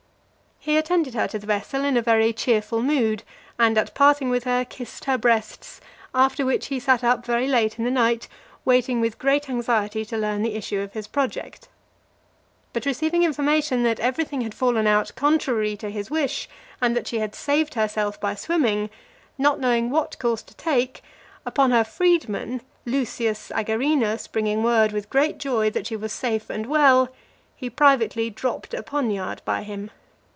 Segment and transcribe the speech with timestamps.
[0.63, 3.23] He attended her to the vessel in a very cheerful mood,
[3.57, 5.81] and, at parting with her, kissed her breasts;
[6.13, 8.27] after which he sat up very late in the night,
[8.63, 11.67] waiting with great anxiety to learn the issue of his project.
[12.73, 16.47] But receiving information that every thing had fallen out contrary to his wish,
[16.79, 18.91] and that she had saved herself by swimming,
[19.39, 21.01] not knowing what course to take,
[21.43, 26.67] upon her freedman, Lucius Agerinus bringing word, with great joy, that she was safe and
[26.67, 27.09] well,
[27.55, 29.89] he privately dropped a poniard by him.